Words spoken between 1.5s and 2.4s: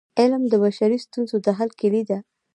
حل کيلي ده.